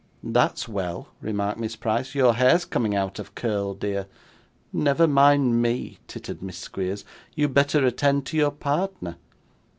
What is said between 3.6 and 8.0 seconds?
dear.' 'Never mind me,' tittered Miss Squeers; 'you had better